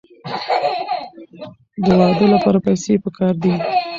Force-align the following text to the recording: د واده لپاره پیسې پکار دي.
د 1.85 1.87
واده 1.99 2.25
لپاره 2.33 2.57
پیسې 2.67 2.93
پکار 3.05 3.33
دي. 3.43 3.53